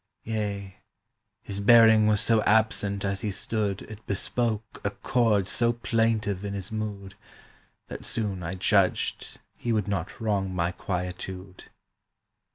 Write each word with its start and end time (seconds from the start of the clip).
Yea, 0.23 0.77
his 1.43 1.59
bearing 1.59 2.07
was 2.07 2.19
so 2.19 2.41
absent 2.41 3.05
As 3.05 3.21
he 3.21 3.29
stood, 3.29 3.83
It 3.83 4.03
bespoke 4.07 4.81
a 4.83 4.89
chord 4.89 5.45
so 5.45 5.73
plaintive 5.73 6.43
In 6.43 6.55
his 6.55 6.71
mood, 6.71 7.13
That 7.87 8.03
soon 8.03 8.41
I 8.41 8.55
judged 8.55 9.37
he 9.55 9.71
would 9.71 9.87
not 9.87 10.19
wrong 10.19 10.55
my 10.55 10.71
quietude. 10.71 11.65